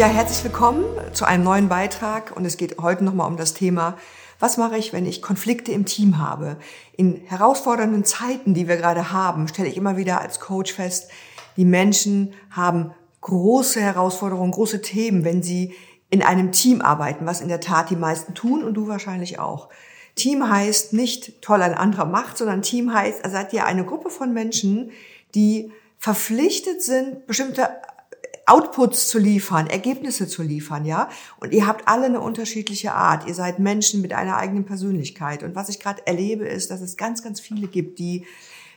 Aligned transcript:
Ja, 0.00 0.06
herzlich 0.06 0.42
willkommen 0.44 0.82
zu 1.12 1.26
einem 1.26 1.44
neuen 1.44 1.68
Beitrag 1.68 2.34
und 2.34 2.46
es 2.46 2.56
geht 2.56 2.78
heute 2.78 3.04
nochmal 3.04 3.28
um 3.28 3.36
das 3.36 3.52
Thema, 3.52 3.98
was 4.38 4.56
mache 4.56 4.78
ich, 4.78 4.94
wenn 4.94 5.04
ich 5.04 5.20
Konflikte 5.20 5.72
im 5.72 5.84
Team 5.84 6.16
habe? 6.16 6.56
In 6.96 7.16
herausfordernden 7.26 8.06
Zeiten, 8.06 8.54
die 8.54 8.66
wir 8.66 8.78
gerade 8.78 9.12
haben, 9.12 9.46
stelle 9.46 9.68
ich 9.68 9.76
immer 9.76 9.98
wieder 9.98 10.22
als 10.22 10.40
Coach 10.40 10.72
fest, 10.72 11.10
die 11.58 11.66
Menschen 11.66 12.32
haben 12.50 12.92
große 13.20 13.78
Herausforderungen, 13.78 14.52
große 14.52 14.80
Themen, 14.80 15.22
wenn 15.22 15.42
sie 15.42 15.74
in 16.08 16.22
einem 16.22 16.50
Team 16.50 16.80
arbeiten, 16.80 17.26
was 17.26 17.42
in 17.42 17.48
der 17.48 17.60
Tat 17.60 17.90
die 17.90 17.96
meisten 17.96 18.32
tun 18.32 18.64
und 18.64 18.72
du 18.72 18.88
wahrscheinlich 18.88 19.38
auch. 19.38 19.68
Team 20.14 20.48
heißt 20.48 20.94
nicht 20.94 21.42
toll 21.42 21.60
ein 21.60 21.74
anderer 21.74 22.06
macht, 22.06 22.38
sondern 22.38 22.62
Team 22.62 22.94
heißt, 22.94 23.22
also 23.22 23.36
seid 23.36 23.52
ihr 23.52 23.66
eine 23.66 23.84
Gruppe 23.84 24.08
von 24.08 24.32
Menschen, 24.32 24.92
die 25.34 25.70
verpflichtet 25.98 26.80
sind, 26.80 27.26
bestimmte 27.26 27.68
Outputs 28.50 29.08
zu 29.08 29.18
liefern, 29.18 29.68
Ergebnisse 29.68 30.26
zu 30.26 30.42
liefern, 30.42 30.84
ja. 30.84 31.08
Und 31.38 31.52
ihr 31.52 31.66
habt 31.66 31.86
alle 31.86 32.06
eine 32.06 32.20
unterschiedliche 32.20 32.92
Art. 32.92 33.28
Ihr 33.28 33.34
seid 33.34 33.58
Menschen 33.58 34.00
mit 34.00 34.12
einer 34.12 34.36
eigenen 34.36 34.64
Persönlichkeit. 34.64 35.42
Und 35.42 35.54
was 35.54 35.68
ich 35.68 35.78
gerade 35.78 36.06
erlebe, 36.06 36.46
ist, 36.46 36.70
dass 36.70 36.80
es 36.80 36.96
ganz, 36.96 37.22
ganz 37.22 37.40
viele 37.40 37.68
gibt, 37.68 37.98
die 37.98 38.26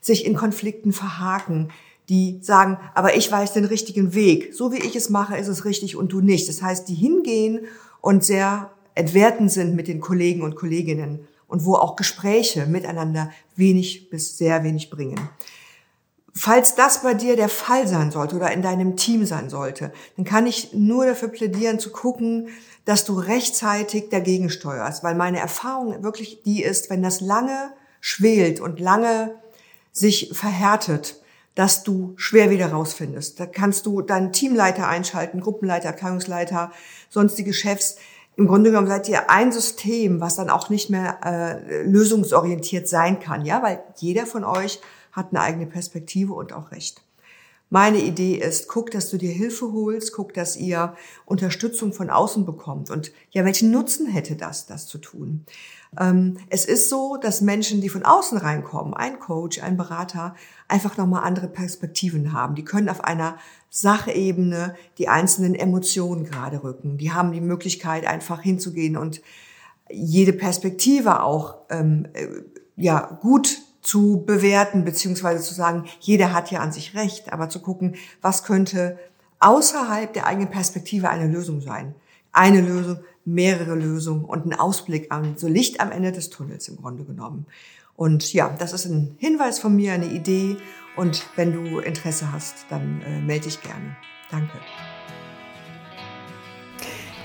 sich 0.00 0.26
in 0.26 0.34
Konflikten 0.34 0.92
verhaken, 0.92 1.70
die 2.08 2.40
sagen, 2.42 2.78
aber 2.94 3.16
ich 3.16 3.30
weiß 3.30 3.52
den 3.52 3.64
richtigen 3.64 4.14
Weg. 4.14 4.52
So 4.52 4.72
wie 4.72 4.78
ich 4.78 4.96
es 4.96 5.10
mache, 5.10 5.36
ist 5.36 5.46
es 5.46 5.64
richtig 5.64 5.94
und 5.94 6.10
du 6.10 6.20
nicht. 6.20 6.48
Das 6.48 6.62
heißt, 6.62 6.88
die 6.88 6.94
hingehen 6.94 7.60
und 8.00 8.24
sehr 8.24 8.72
entwertend 8.96 9.52
sind 9.52 9.76
mit 9.76 9.86
den 9.86 10.00
Kollegen 10.00 10.42
und 10.42 10.56
Kolleginnen 10.56 11.28
und 11.46 11.64
wo 11.64 11.74
auch 11.74 11.94
Gespräche 11.94 12.66
miteinander 12.66 13.30
wenig 13.54 14.10
bis 14.10 14.36
sehr 14.36 14.64
wenig 14.64 14.90
bringen. 14.90 15.20
Falls 16.34 16.76
das 16.76 17.02
bei 17.02 17.14
dir 17.14 17.36
der 17.36 17.48
Fall 17.48 17.88
sein 17.88 18.10
sollte 18.10 18.36
oder 18.36 18.52
in 18.52 18.62
deinem 18.62 18.96
Team 18.96 19.26
sein 19.26 19.50
sollte, 19.50 19.92
dann 20.16 20.24
kann 20.24 20.46
ich 20.46 20.72
nur 20.74 21.06
dafür 21.06 21.28
plädieren 21.28 21.80
zu 21.80 21.90
gucken, 21.90 22.48
dass 22.84 23.04
du 23.04 23.14
rechtzeitig 23.14 24.10
dagegen 24.10 24.48
steuerst, 24.48 25.02
weil 25.02 25.14
meine 25.14 25.40
Erfahrung 25.40 26.02
wirklich 26.02 26.42
die 26.42 26.62
ist, 26.62 26.88
wenn 26.88 27.02
das 27.02 27.20
lange 27.20 27.72
schwelt 28.00 28.60
und 28.60 28.80
lange 28.80 29.34
sich 29.92 30.30
verhärtet, 30.32 31.20
dass 31.54 31.82
du 31.82 32.14
schwer 32.16 32.50
wieder 32.50 32.70
rausfindest. 32.70 33.40
Da 33.40 33.46
kannst 33.46 33.86
du 33.86 34.00
deinen 34.00 34.32
Teamleiter 34.32 34.88
einschalten, 34.88 35.40
Gruppenleiter, 35.40 35.90
Abteilungsleiter, 35.90 36.70
sonstige 37.08 37.52
Chefs. 37.52 37.96
Im 38.36 38.46
Grunde 38.46 38.70
genommen 38.70 38.86
seid 38.86 39.08
ihr 39.08 39.28
ein 39.30 39.50
System, 39.52 40.20
was 40.20 40.36
dann 40.36 40.48
auch 40.48 40.70
nicht 40.70 40.90
mehr 40.90 41.18
äh, 41.24 41.82
lösungsorientiert 41.82 42.88
sein 42.88 43.20
kann, 43.20 43.44
ja, 43.44 43.62
weil 43.62 43.82
jeder 43.96 44.26
von 44.26 44.44
euch 44.44 44.80
hat 45.12 45.30
eine 45.30 45.40
eigene 45.40 45.66
Perspektive 45.66 46.32
und 46.32 46.52
auch 46.52 46.72
Recht. 46.72 47.02
Meine 47.72 47.98
Idee 47.98 48.34
ist, 48.34 48.66
guck, 48.66 48.90
dass 48.90 49.10
du 49.10 49.16
dir 49.16 49.30
Hilfe 49.30 49.72
holst, 49.72 50.12
guck, 50.12 50.34
dass 50.34 50.56
ihr 50.56 50.96
Unterstützung 51.24 51.92
von 51.92 52.10
außen 52.10 52.44
bekommt. 52.44 52.90
Und 52.90 53.12
ja, 53.30 53.44
welchen 53.44 53.70
Nutzen 53.70 54.08
hätte 54.08 54.34
das, 54.34 54.66
das 54.66 54.88
zu 54.88 54.98
tun? 54.98 55.44
Ähm, 55.98 56.38
es 56.48 56.64
ist 56.64 56.88
so, 56.88 57.16
dass 57.16 57.40
Menschen, 57.40 57.80
die 57.80 57.88
von 57.88 58.04
außen 58.04 58.38
reinkommen, 58.38 58.92
ein 58.92 59.20
Coach, 59.20 59.62
ein 59.62 59.76
Berater, 59.76 60.34
einfach 60.66 60.96
nochmal 60.96 61.22
andere 61.22 61.46
Perspektiven 61.46 62.32
haben. 62.32 62.56
Die 62.56 62.64
können 62.64 62.88
auf 62.88 63.04
einer 63.04 63.38
Sachebene 63.70 64.74
die 64.98 65.08
einzelnen 65.08 65.54
Emotionen 65.54 66.24
gerade 66.24 66.64
rücken. 66.64 66.98
Die 66.98 67.12
haben 67.12 67.30
die 67.30 67.40
Möglichkeit, 67.40 68.04
einfach 68.04 68.42
hinzugehen 68.42 68.96
und 68.96 69.22
jede 69.88 70.32
Perspektive 70.32 71.22
auch 71.22 71.58
ähm, 71.70 72.08
äh, 72.14 72.26
ja 72.74 73.18
gut 73.22 73.58
zu 73.80 74.22
bewerten, 74.26 74.84
beziehungsweise 74.84 75.42
zu 75.42 75.54
sagen, 75.54 75.84
jeder 76.00 76.32
hat 76.32 76.50
ja 76.50 76.60
an 76.60 76.72
sich 76.72 76.94
recht, 76.94 77.32
aber 77.32 77.48
zu 77.48 77.60
gucken, 77.60 77.96
was 78.20 78.44
könnte 78.44 78.98
außerhalb 79.40 80.12
der 80.12 80.26
eigenen 80.26 80.50
Perspektive 80.50 81.08
eine 81.08 81.26
Lösung 81.26 81.60
sein. 81.60 81.94
Eine 82.32 82.60
Lösung, 82.60 82.98
mehrere 83.24 83.74
Lösungen 83.74 84.24
und 84.24 84.46
ein 84.46 84.58
Ausblick 84.58 85.10
an 85.10 85.36
so 85.36 85.48
Licht 85.48 85.80
am 85.80 85.90
Ende 85.90 86.12
des 86.12 86.30
Tunnels 86.30 86.68
im 86.68 86.76
Grunde 86.76 87.04
genommen. 87.04 87.46
Und 87.96 88.32
ja, 88.32 88.54
das 88.58 88.72
ist 88.72 88.86
ein 88.86 89.16
Hinweis 89.18 89.58
von 89.58 89.76
mir, 89.76 89.92
eine 89.92 90.06
Idee. 90.06 90.56
Und 90.96 91.26
wenn 91.36 91.52
du 91.52 91.78
Interesse 91.80 92.32
hast, 92.32 92.66
dann 92.70 93.02
äh, 93.02 93.20
melde 93.20 93.44
dich 93.44 93.60
gerne. 93.60 93.96
Danke. 94.30 94.58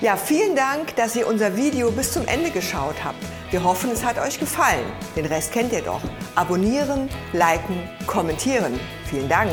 Ja, 0.02 0.14
vielen 0.16 0.54
Dank, 0.54 0.94
dass 0.96 1.16
ihr 1.16 1.26
unser 1.26 1.56
Video 1.56 1.90
bis 1.90 2.12
zum 2.12 2.26
Ende 2.28 2.50
geschaut 2.50 2.96
habt. 3.02 3.16
Wir 3.50 3.64
hoffen, 3.64 3.90
es 3.90 4.04
hat 4.04 4.18
euch 4.18 4.38
gefallen. 4.38 4.84
Den 5.16 5.24
Rest 5.24 5.52
kennt 5.52 5.72
ihr 5.72 5.80
doch. 5.80 6.02
Abonnieren, 6.34 7.08
liken, 7.32 7.88
kommentieren. 8.06 8.78
Vielen 9.08 9.28
Dank. 9.30 9.52